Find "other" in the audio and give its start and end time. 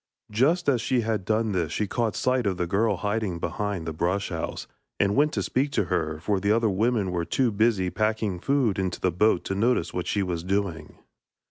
6.51-6.71